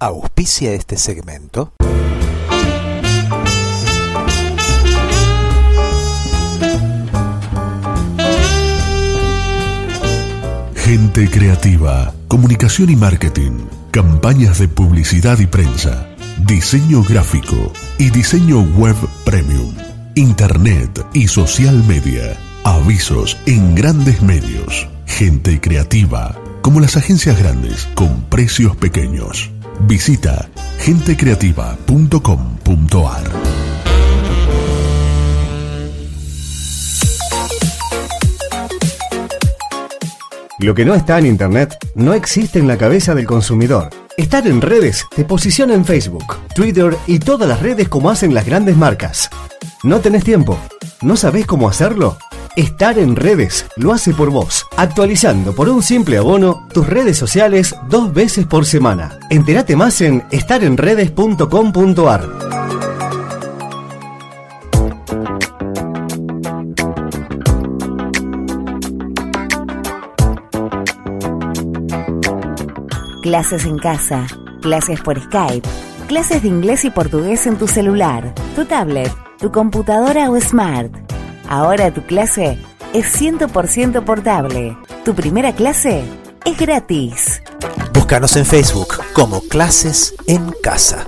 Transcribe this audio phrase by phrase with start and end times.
[0.00, 1.72] Auspicia este segmento.
[10.76, 16.06] Gente creativa, comunicación y marketing, campañas de publicidad y prensa,
[16.46, 18.94] diseño gráfico y diseño web
[19.24, 19.74] premium,
[20.14, 28.22] internet y social media, avisos en grandes medios, gente creativa, como las agencias grandes con
[28.30, 29.50] precios pequeños.
[29.86, 30.48] Visita
[30.80, 33.22] gentecreativa.com.ar.
[40.60, 43.90] Lo que no está en Internet no existe en la cabeza del consumidor.
[44.16, 48.44] Estar en redes te posiciona en Facebook, Twitter y todas las redes como hacen las
[48.44, 49.30] grandes marcas.
[49.84, 50.58] ¿No tenés tiempo?
[51.00, 52.18] ¿No sabés cómo hacerlo?
[52.56, 57.74] Estar en redes lo hace por vos, actualizando por un simple abono tus redes sociales
[57.88, 59.18] dos veces por semana.
[59.30, 62.28] Entérate más en estarenredes.com.ar.
[73.22, 74.26] Clases en casa,
[74.62, 75.68] clases por Skype,
[76.06, 81.07] clases de inglés y portugués en tu celular, tu tablet, tu computadora o smart.
[81.48, 82.58] Ahora tu clase
[82.92, 84.76] es 100% portable.
[85.04, 86.02] Tu primera clase
[86.44, 87.42] es gratis.
[87.94, 91.06] Búscanos en Facebook como Clases en Casa.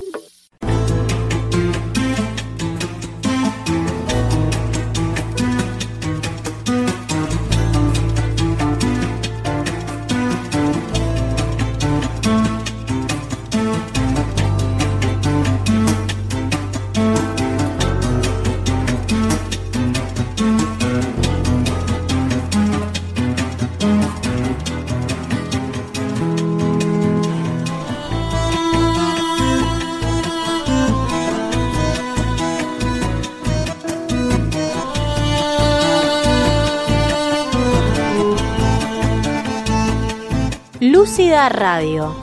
[41.30, 42.16] Lúcida Radio.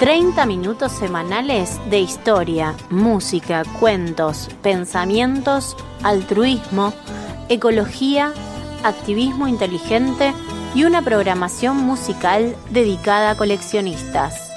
[0.00, 6.92] 30 minutos semanales de historia, música, cuentos, pensamientos, altruismo,
[7.48, 8.32] ecología,
[8.82, 10.34] activismo inteligente
[10.74, 14.50] y una programación musical dedicada a coleccionistas.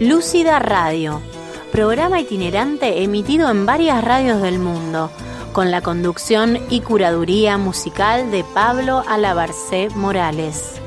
[0.00, 1.22] Lúcida Radio.
[1.70, 5.08] Programa itinerante emitido en varias radios del mundo,
[5.52, 10.81] con la conducción y curaduría musical de Pablo Alabarcé Morales.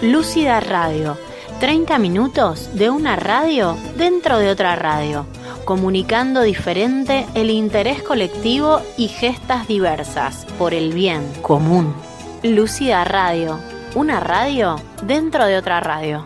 [0.00, 1.18] Lúcida Radio.
[1.58, 5.26] 30 minutos de una radio dentro de otra radio,
[5.64, 11.96] comunicando diferente el interés colectivo y gestas diversas por el bien común.
[12.44, 13.58] Lúcida Radio.
[13.96, 16.24] Una radio dentro de otra radio.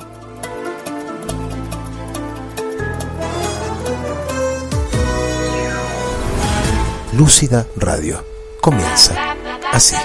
[7.14, 8.22] Lúcida Radio.
[8.60, 9.14] Comienza
[9.72, 9.96] así.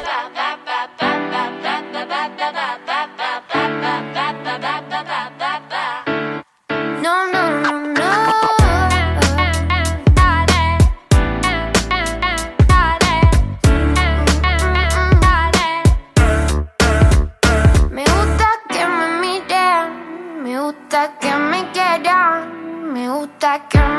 [23.40, 23.97] Quieran, me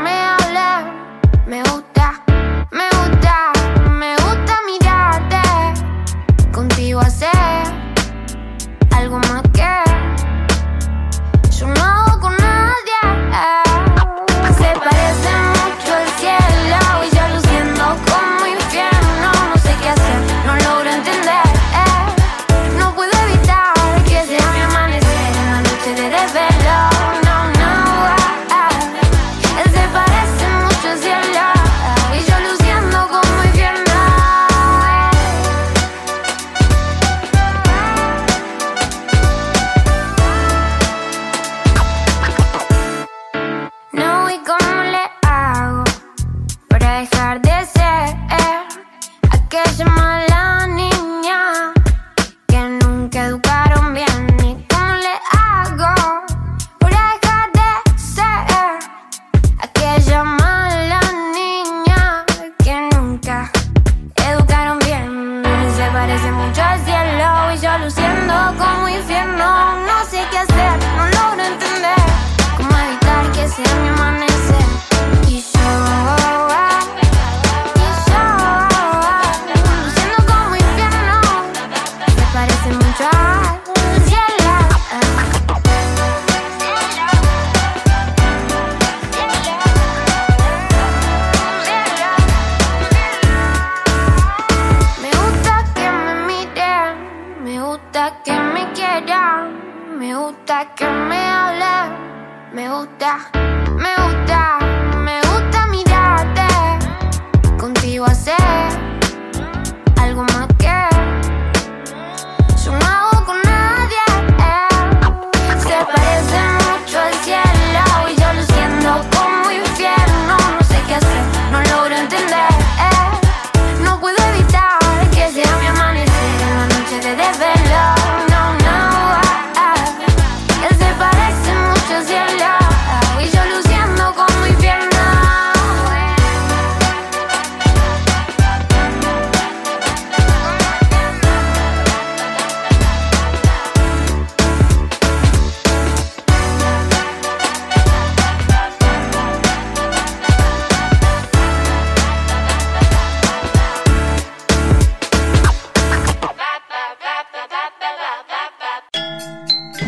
[67.49, 69.77] agua y yo luciendo como infierno.
[69.87, 70.58] No sé qué hacer.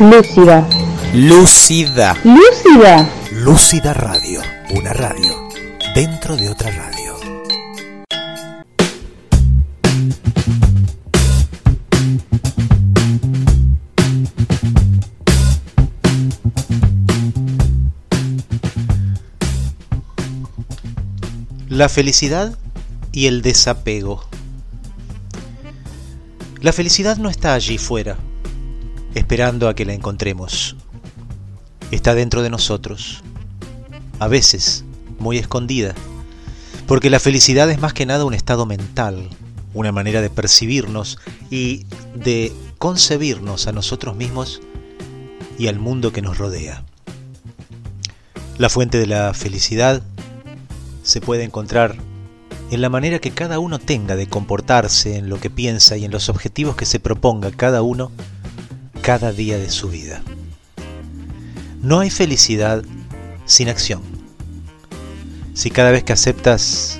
[0.01, 0.67] Lúcida.
[1.13, 2.17] Lúcida.
[2.23, 3.07] Lúcida.
[3.33, 4.41] Lúcida Radio.
[4.71, 5.47] Una radio
[5.93, 7.15] dentro de otra radio.
[21.69, 22.57] La felicidad
[23.11, 24.25] y el desapego.
[26.59, 28.17] La felicidad no está allí fuera,
[29.15, 30.75] esperando a que la encontremos.
[31.91, 33.23] Está dentro de nosotros,
[34.19, 34.85] a veces
[35.19, 35.93] muy escondida,
[36.87, 39.29] porque la felicidad es más que nada un estado mental,
[39.73, 41.19] una manera de percibirnos
[41.49, 41.85] y
[42.15, 44.61] de concebirnos a nosotros mismos
[45.57, 46.83] y al mundo que nos rodea.
[48.57, 50.01] La fuente de la felicidad
[51.03, 51.95] se puede encontrar
[52.71, 56.11] en la manera que cada uno tenga de comportarse, en lo que piensa y en
[56.11, 58.11] los objetivos que se proponga cada uno
[59.01, 60.21] cada día de su vida.
[61.81, 62.83] No hay felicidad
[63.45, 64.01] sin acción.
[65.53, 66.99] Si cada vez que aceptas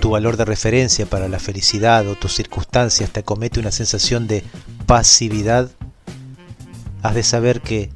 [0.00, 4.42] tu valor de referencia para la felicidad o tus circunstancias te acomete una sensación de
[4.86, 5.70] pasividad,
[7.02, 7.90] has de saber que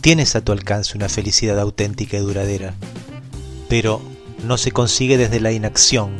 [0.00, 2.74] tienes a tu alcance una felicidad auténtica y duradera,
[3.68, 4.00] pero
[4.44, 6.12] no se consigue desde la inacción,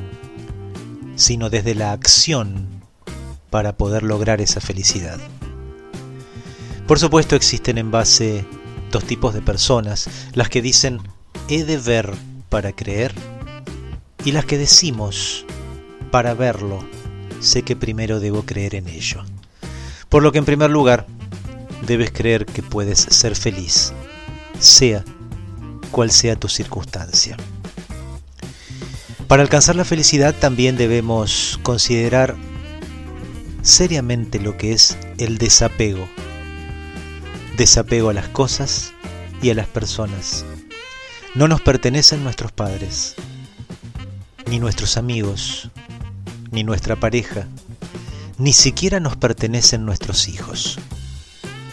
[1.14, 2.66] sino desde la acción
[3.50, 5.20] para poder lograr esa felicidad.
[6.88, 8.46] Por supuesto existen en base
[8.90, 11.00] dos tipos de personas, las que dicen
[11.50, 12.14] he de ver
[12.48, 13.12] para creer
[14.24, 15.44] y las que decimos
[16.10, 16.82] para verlo
[17.40, 19.22] sé que primero debo creer en ello.
[20.08, 21.06] Por lo que en primer lugar
[21.86, 23.92] debes creer que puedes ser feliz,
[24.58, 25.04] sea
[25.90, 27.36] cual sea tu circunstancia.
[29.26, 32.34] Para alcanzar la felicidad también debemos considerar
[33.60, 36.08] seriamente lo que es el desapego.
[37.58, 38.92] Desapego a las cosas
[39.42, 40.44] y a las personas.
[41.34, 43.16] No nos pertenecen nuestros padres,
[44.46, 45.68] ni nuestros amigos,
[46.52, 47.48] ni nuestra pareja,
[48.38, 50.78] ni siquiera nos pertenecen nuestros hijos.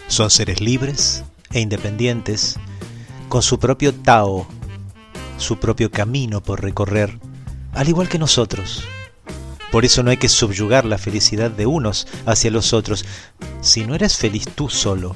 [0.08, 2.56] Son seres libres e independientes,
[3.30, 4.48] con su propio Tao,
[5.38, 7.20] su propio camino por recorrer,
[7.74, 8.84] al igual que nosotros.
[9.72, 13.06] Por eso no hay que subyugar la felicidad de unos hacia los otros.
[13.62, 15.16] Si no eres feliz tú solo,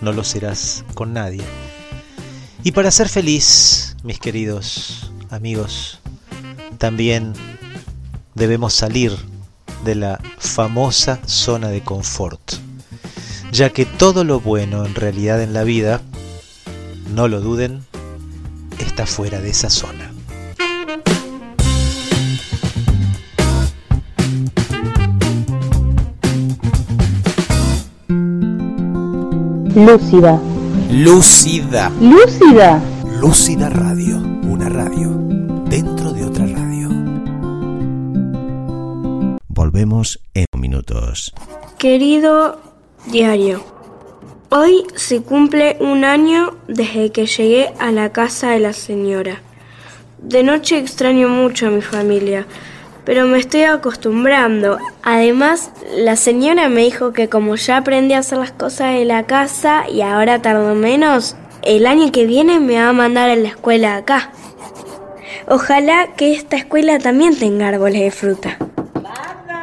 [0.00, 1.44] no lo serás con nadie.
[2.62, 6.00] Y para ser feliz, mis queridos amigos,
[6.78, 7.32] también
[8.34, 9.16] debemos salir
[9.84, 12.40] de la famosa zona de confort,
[13.52, 16.02] ya que todo lo bueno en realidad en la vida,
[17.14, 17.84] no lo duden,
[18.78, 20.09] está fuera de esa zona.
[29.74, 30.40] Lúcida.
[30.90, 31.92] Lúcida.
[32.00, 32.82] Lúcida.
[33.20, 34.16] Lúcida Radio.
[34.42, 35.10] Una radio
[35.68, 36.88] dentro de otra radio.
[39.46, 41.32] Volvemos en minutos.
[41.78, 42.60] Querido
[43.12, 43.62] diario,
[44.48, 49.40] hoy se cumple un año desde que llegué a la casa de la señora.
[50.18, 52.44] De noche extraño mucho a mi familia,
[53.04, 54.78] pero me estoy acostumbrando.
[55.02, 59.24] Además, la señora me dijo que como ya aprendí a hacer las cosas de la
[59.24, 63.48] casa y ahora tardo menos, el año que viene me va a mandar a la
[63.48, 64.32] escuela acá.
[65.46, 68.58] Ojalá que esta escuela también tenga árboles de fruta.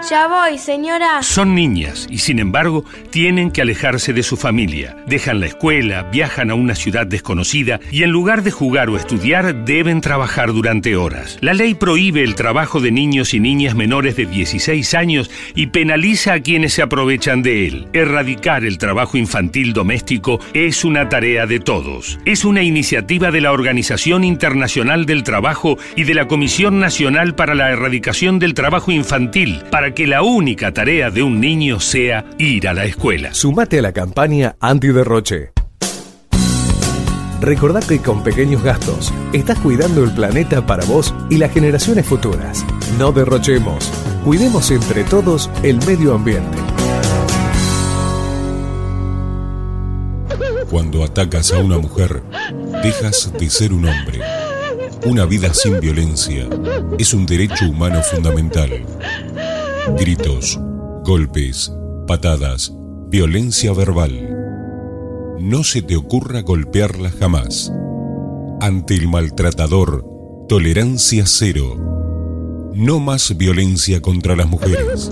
[0.02, 1.24] Ya voy, señora.
[1.24, 4.96] Son niñas y sin embargo tienen que alejarse de su familia.
[5.08, 9.66] Dejan la escuela, viajan a una ciudad desconocida y en lugar de jugar o estudiar
[9.66, 11.40] deben trabajar durante horas.
[11.42, 16.34] La ley prohíbe el trabajo de niños y niñas menores de 16 años y penaliza
[16.34, 17.88] a quienes se aprovechan de él.
[17.92, 22.20] Erradicar el trabajo infantil doméstico es una tarea de todos.
[22.24, 27.56] Es una iniciativa de la Organización Internacional del Trabajo y de la Comisión Nacional para
[27.56, 32.68] la Erradicación del Trabajo Infantil para que la única tarea de un niño sea ir
[32.68, 33.34] a la escuela.
[33.34, 35.54] Sumate a la campaña anti-derroche.
[37.42, 42.64] Recordá que con pequeños gastos estás cuidando el planeta para vos y las generaciones futuras.
[43.00, 43.92] No derrochemos.
[44.24, 46.60] Cuidemos entre todos el medio ambiente.
[50.70, 52.22] Cuando atacas a una mujer,
[52.84, 54.22] dejas de ser un hombre.
[55.08, 56.48] Una vida sin violencia
[57.00, 58.86] es un derecho humano fundamental.
[59.96, 60.60] Gritos,
[61.06, 61.72] golpes,
[62.08, 62.74] patadas,
[63.08, 64.36] violencia verbal.
[65.40, 67.72] No se te ocurra golpearla jamás.
[68.60, 70.06] Ante el maltratador,
[70.50, 72.72] tolerancia cero.
[72.76, 75.12] No más violencia contra las mujeres.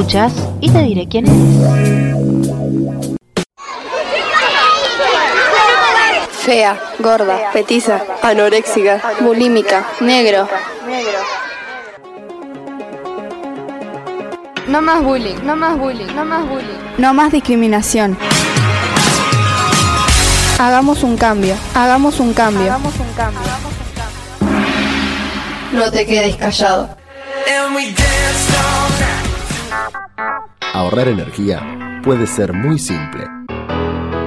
[0.00, 3.16] Escuchas y te diré quién eres.
[6.30, 10.48] Fea, gorda, petiza, anoréxica, bulímica, negro.
[14.68, 16.78] No más bullying, no más bullying, no más bullying.
[16.96, 18.16] No más discriminación.
[20.58, 22.62] Hagamos un cambio, hagamos un cambio.
[22.62, 23.40] Hagamos un cambio.
[25.72, 27.00] No te quedes callado.
[30.80, 33.26] Ahorrar energía puede ser muy simple.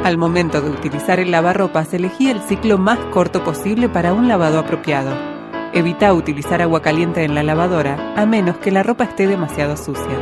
[0.03, 4.59] Al momento de utilizar el lavarropas, elegí el ciclo más corto posible para un lavado
[4.59, 5.17] apropiado.
[5.73, 10.15] Evita utilizar agua caliente en la lavadora, a menos que la ropa esté demasiado sucia.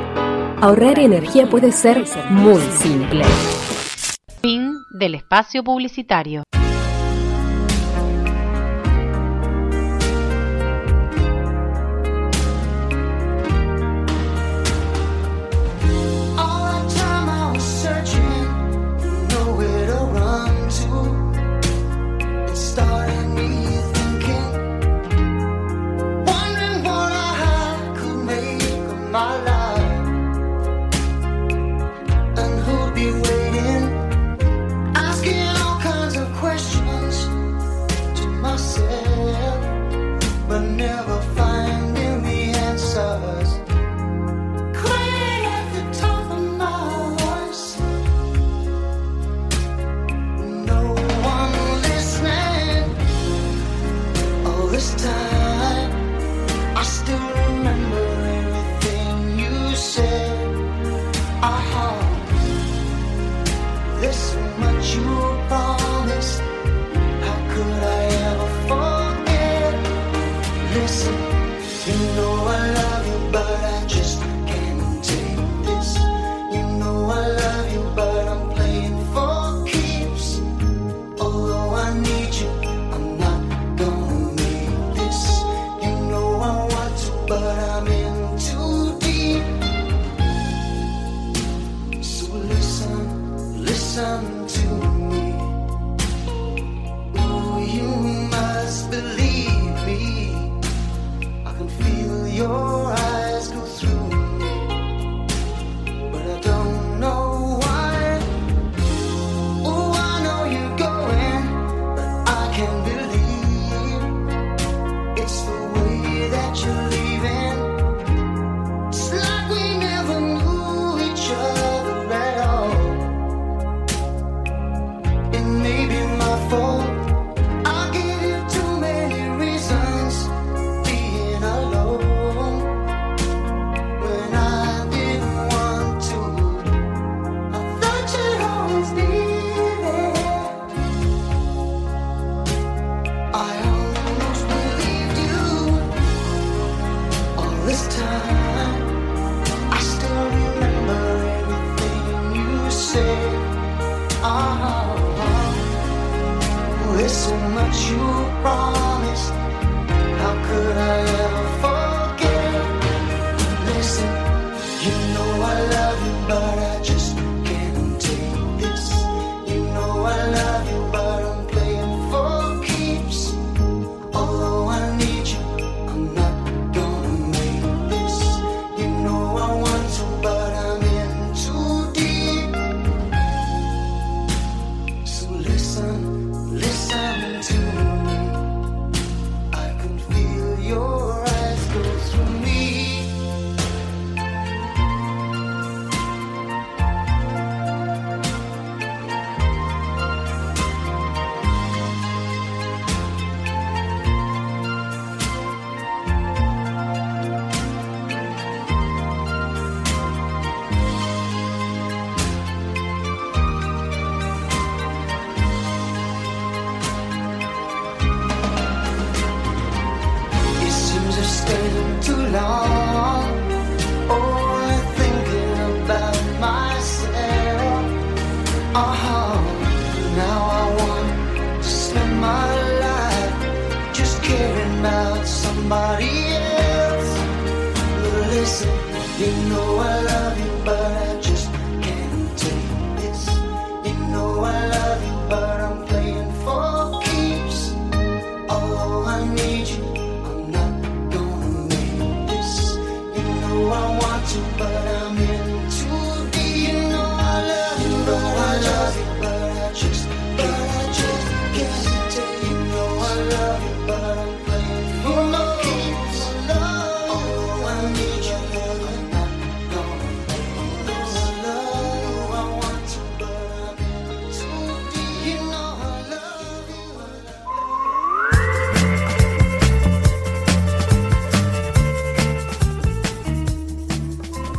[0.61, 3.25] Ahorrar energía puede ser muy simple.
[4.41, 6.43] Fin del espacio publicitario.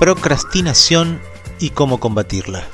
[0.02, 1.20] Procrastinación
[1.60, 2.64] y cómo combatirla.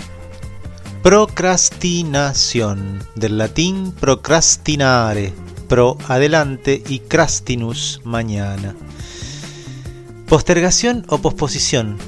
[1.03, 5.35] Procrastinación, del latín procrastinare,
[5.69, 8.75] pro adelante y crastinus mañana.
[10.27, 11.99] Postergación o posposición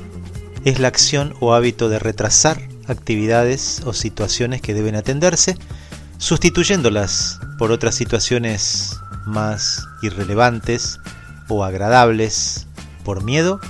[0.64, 5.58] es la acción o hábito de retrasar actividades o situaciones que deben atenderse,
[6.16, 10.98] sustituyéndolas por otras situaciones más irrelevantes
[11.50, 12.66] o agradables
[13.04, 13.60] por miedo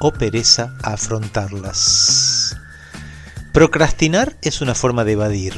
[0.00, 2.56] o pereza a afrontarlas.
[3.52, 5.54] Procrastinar es una forma de evadir,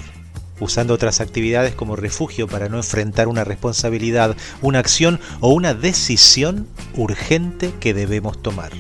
[0.60, 6.68] usando otras actividades como refugio para no enfrentar una responsabilidad, una acción o una decisión
[6.94, 8.72] urgente que debemos tomar.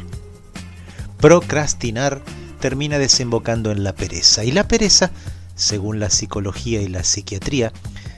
[1.18, 2.22] Procrastinar
[2.60, 5.10] termina desembocando en la pereza, y la pereza,
[5.54, 7.72] según la psicología y la psiquiatría,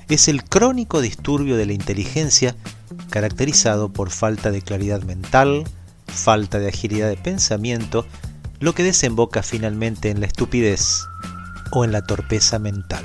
[0.09, 2.55] es el crónico disturbio de la inteligencia
[3.11, 5.65] caracterizado por falta de claridad mental,
[6.13, 8.07] falta de agilidad de pensamiento,
[8.61, 11.05] lo que desemboca finalmente en la estupidez
[11.73, 13.05] o en la torpeza mental.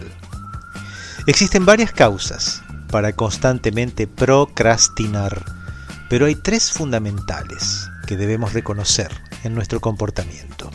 [1.26, 5.44] Existen varias causas para constantemente procrastinar,
[6.10, 9.12] pero hay tres fundamentales que debemos reconocer
[9.44, 10.72] en nuestro comportamiento.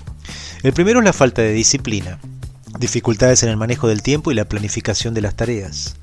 [0.62, 2.18] El primero es la falta de disciplina,
[2.78, 5.96] dificultades en el manejo del tiempo y la planificación de las tareas.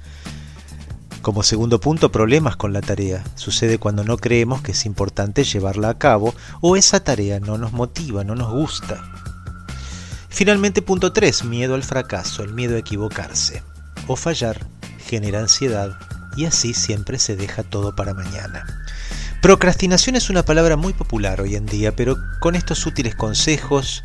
[1.21, 3.23] Como segundo punto, problemas con la tarea.
[3.36, 7.73] Sucede cuando no creemos que es importante llevarla a cabo o esa tarea no nos
[7.73, 9.03] motiva, no nos gusta.
[10.29, 13.63] Finalmente, punto 3, miedo al fracaso, el miedo a equivocarse
[14.08, 14.65] o fallar
[14.97, 15.99] genera ansiedad
[16.38, 18.65] y así siempre se deja todo para mañana.
[19.41, 24.03] Procrastinación es una palabra muy popular hoy en día, pero con estos útiles consejos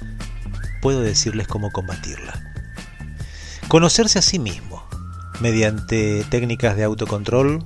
[0.83, 2.35] puedo decirles cómo combatirla.
[3.69, 4.74] Conocerse a sí mismo,
[5.41, 7.65] mediante técnicas de autocontrol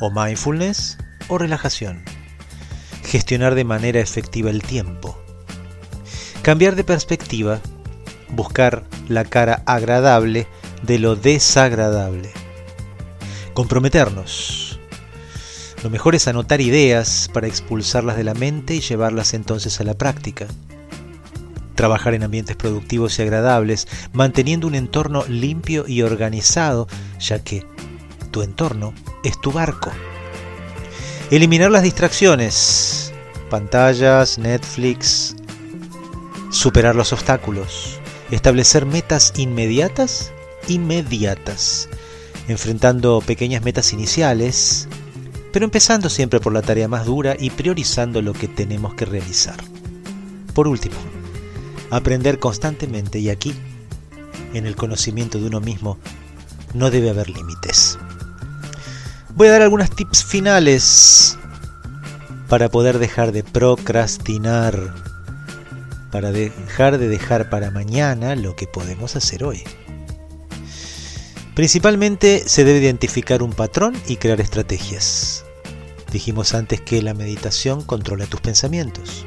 [0.00, 2.02] o mindfulness o relajación.
[3.04, 5.18] Gestionar de manera efectiva el tiempo.
[6.42, 7.60] Cambiar de perspectiva,
[8.30, 10.46] buscar la cara agradable
[10.82, 12.30] de lo desagradable.
[13.54, 14.80] Comprometernos.
[15.82, 19.94] Lo mejor es anotar ideas para expulsarlas de la mente y llevarlas entonces a la
[19.94, 20.46] práctica.
[21.82, 26.86] Trabajar en ambientes productivos y agradables, manteniendo un entorno limpio y organizado,
[27.18, 27.66] ya que
[28.30, 29.90] tu entorno es tu barco.
[31.32, 33.12] Eliminar las distracciones,
[33.50, 35.34] pantallas, Netflix,
[36.52, 37.98] superar los obstáculos,
[38.30, 40.30] establecer metas inmediatas,
[40.68, 41.88] inmediatas,
[42.46, 44.86] enfrentando pequeñas metas iniciales,
[45.52, 49.56] pero empezando siempre por la tarea más dura y priorizando lo que tenemos que realizar.
[50.54, 50.94] Por último,
[51.92, 53.54] aprender constantemente y aquí,
[54.54, 55.98] en el conocimiento de uno mismo,
[56.72, 57.98] no debe haber límites.
[59.34, 61.36] Voy a dar algunas tips finales
[62.48, 64.94] para poder dejar de procrastinar,
[66.10, 69.62] para dejar de dejar para mañana lo que podemos hacer hoy.
[71.54, 75.44] Principalmente se debe identificar un patrón y crear estrategias.
[76.10, 79.26] Dijimos antes que la meditación controla tus pensamientos.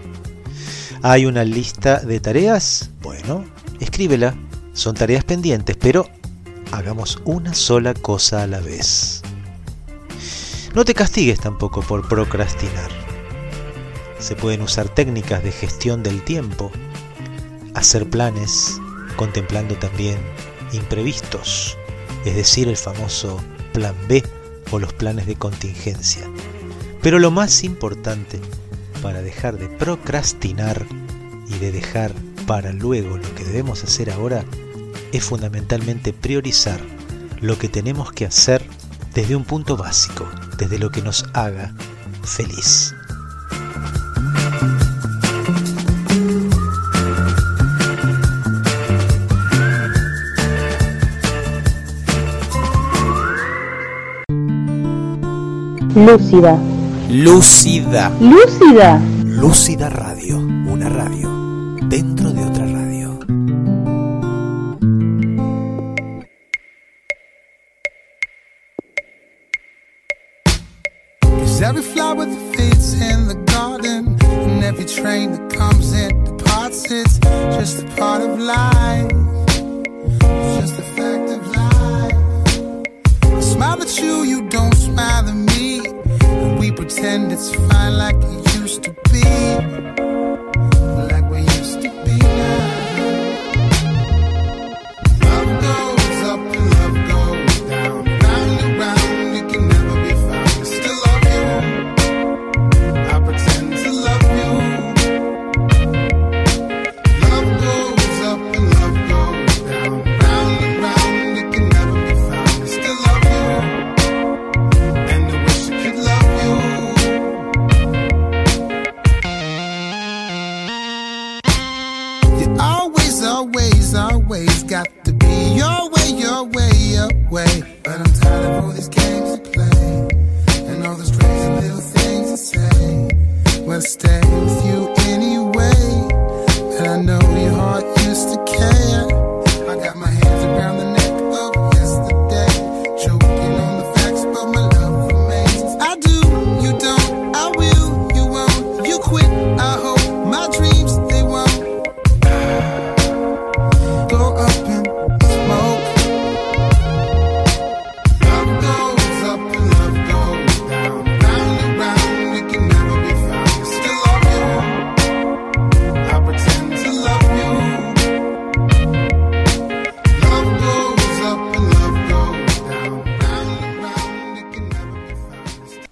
[1.08, 2.90] ¿Hay una lista de tareas?
[3.04, 3.46] Bueno,
[3.80, 4.36] escríbela.
[4.74, 6.10] Son tareas pendientes, pero
[6.72, 9.22] hagamos una sola cosa a la vez.
[10.74, 12.90] No te castigues tampoco por procrastinar.
[14.18, 16.72] Se pueden usar técnicas de gestión del tiempo,
[17.76, 18.82] hacer planes,
[19.16, 20.18] contemplando también
[20.74, 21.78] imprevistos,
[22.26, 23.40] es decir, el famoso
[23.74, 24.24] plan B
[24.72, 26.28] o los planes de contingencia.
[27.04, 28.42] Pero lo más importante
[29.06, 30.84] para dejar de procrastinar
[31.48, 32.12] y de dejar
[32.48, 34.44] para luego lo que debemos hacer ahora
[35.12, 36.80] es fundamentalmente priorizar
[37.40, 38.64] lo que tenemos que hacer
[39.14, 41.72] desde un punto básico, desde lo que nos haga
[42.24, 42.96] feliz.
[55.94, 56.75] Lúcida.
[57.10, 58.12] Lúcida.
[58.20, 59.00] Lúcida.
[59.26, 61.25] Lúcida Radio, una radio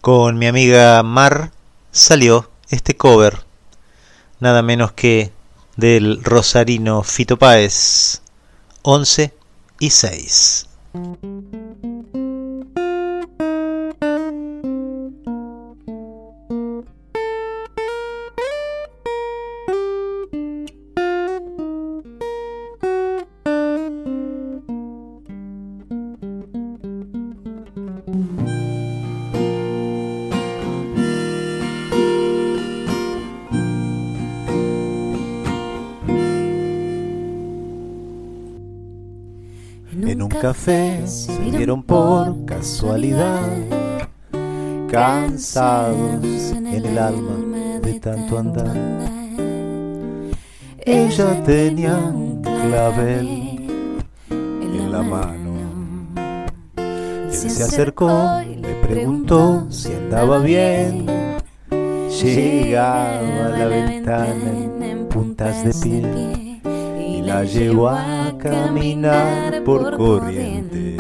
[0.03, 1.53] Con mi amiga Mar
[1.93, 3.45] salió este cover,
[4.41, 5.31] nada menos que
[5.77, 8.21] del rosarino Fito Páez,
[8.81, 9.33] 11
[9.79, 10.67] y 6.
[39.95, 43.47] En un café se vieron por casualidad,
[44.89, 48.75] cansados en el alma de tanto andar.
[50.79, 53.27] Ella tenía un clavel
[54.39, 55.53] en la mano.
[56.75, 61.05] Él se acercó le preguntó si andaba bien.
[62.23, 64.51] Llegaba a la ventana
[64.81, 66.42] en puntas de pie
[67.25, 70.99] la llevó a caminar por corrientes.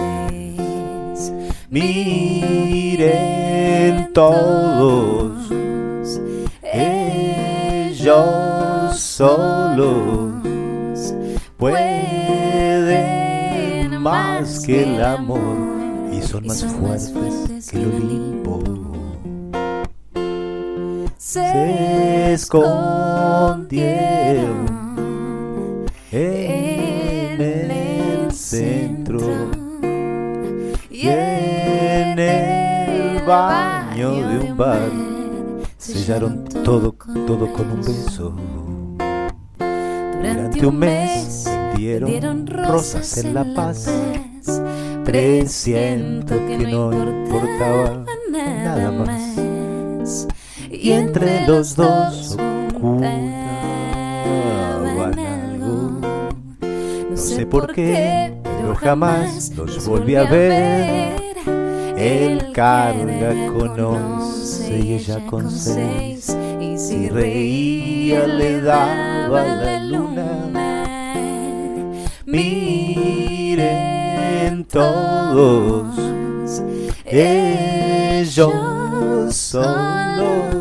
[1.69, 2.93] Miren
[4.13, 5.51] todos,
[6.61, 8.15] ellos
[8.99, 10.33] solos
[11.57, 12.93] pueden
[14.01, 15.57] más que el amor
[16.11, 16.63] y son más
[17.11, 18.63] fuertes que el Olimpo.
[21.17, 24.02] Se escondieron
[33.33, 34.91] baño de un bar.
[35.77, 36.95] Sellaron todo,
[37.27, 38.35] todo con un beso.
[40.17, 43.89] Durante un mes dieron rosas en La Paz.
[45.03, 50.27] Presiento que no importaba nada más.
[50.69, 52.37] Y entre los dos
[52.73, 53.19] ocultaban
[55.19, 56.01] algo.
[57.09, 61.22] No sé por qué, pero jamás los volví a ver.
[62.03, 66.35] Él carga con once y ella con seis.
[66.59, 70.49] Y si reía le daba la luna.
[72.25, 73.85] Miren
[74.65, 75.95] todos,
[77.05, 78.53] ellos
[79.33, 80.51] solos.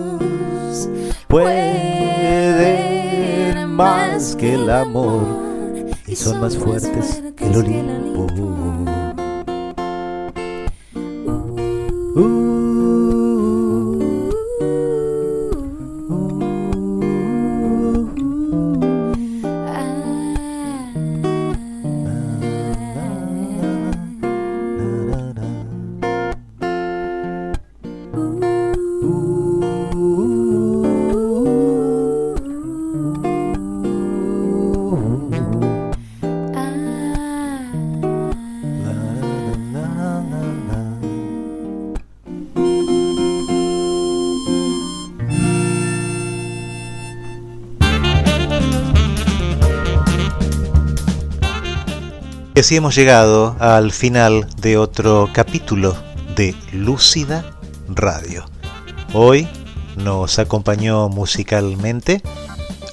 [1.27, 1.59] pueden
[3.69, 5.27] más que el amor
[6.07, 8.92] y son más fuertes que el Olimpo.
[12.15, 12.52] Y
[52.63, 55.97] así hemos llegado al final de otro capítulo
[56.37, 58.45] de Lúcida Radio.
[59.13, 59.49] Hoy
[59.97, 62.23] nos acompañó musicalmente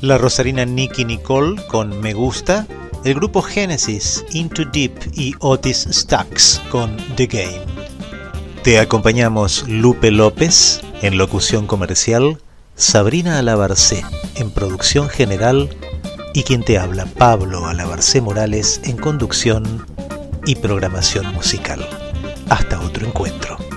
[0.01, 2.65] la rosarina Nicky Nicole con Me Gusta,
[3.05, 7.61] el grupo Genesis Into Deep y Otis Stacks con The Game.
[8.63, 12.39] Te acompañamos Lupe López en locución comercial,
[12.75, 14.03] Sabrina Alabarcé
[14.33, 15.69] en producción general
[16.33, 19.85] y quien te habla, Pablo Alabarcé Morales, en conducción
[20.45, 21.85] y programación musical.
[22.49, 23.68] Hasta otro encuentro.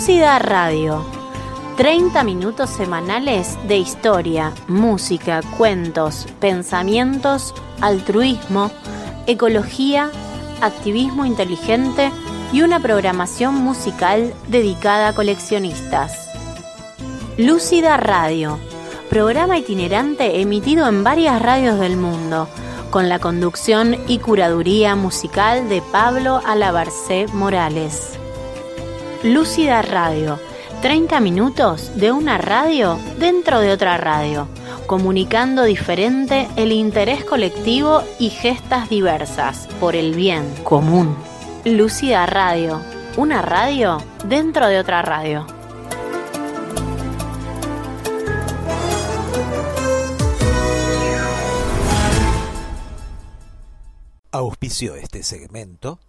[0.00, 1.04] Lúcida Radio.
[1.76, 8.70] 30 minutos semanales de historia, música, cuentos, pensamientos, altruismo,
[9.26, 10.10] ecología,
[10.62, 12.10] activismo inteligente
[12.50, 16.30] y una programación musical dedicada a coleccionistas.
[17.36, 18.58] Lúcida Radio.
[19.10, 22.48] Programa itinerante emitido en varias radios del mundo,
[22.90, 28.19] con la conducción y curaduría musical de Pablo Alabarcé Morales.
[29.22, 30.38] Lúcida Radio.
[30.80, 34.48] 30 minutos de una radio dentro de otra radio,
[34.86, 41.14] comunicando diferente el interés colectivo y gestas diversas por el bien común.
[41.66, 42.80] Lúcida Radio.
[43.18, 45.46] Una radio dentro de otra radio.
[54.32, 56.00] Auspició este segmento.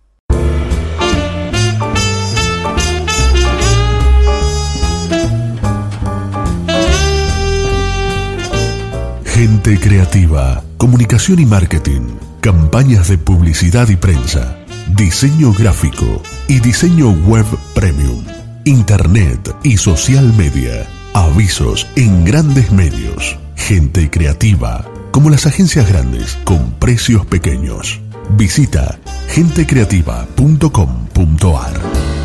[9.41, 12.01] Gente creativa, comunicación y marketing,
[12.41, 14.59] campañas de publicidad y prensa,
[14.95, 18.23] diseño gráfico y diseño web premium,
[18.65, 26.73] internet y social media, avisos en grandes medios, gente creativa, como las agencias grandes con
[26.73, 27.99] precios pequeños.
[28.37, 28.99] Visita
[29.29, 32.20] gentecreativa.com.ar.